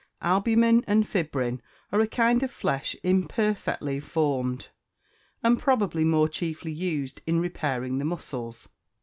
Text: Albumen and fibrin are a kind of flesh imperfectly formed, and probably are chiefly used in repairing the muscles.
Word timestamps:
Albumen 0.23 0.83
and 0.87 1.07
fibrin 1.07 1.61
are 1.91 1.99
a 1.99 2.07
kind 2.07 2.41
of 2.41 2.49
flesh 2.49 2.95
imperfectly 3.03 3.99
formed, 3.99 4.69
and 5.43 5.59
probably 5.59 6.03
are 6.11 6.27
chiefly 6.27 6.71
used 6.71 7.21
in 7.27 7.39
repairing 7.39 7.99
the 7.99 8.05
muscles. 8.05 8.69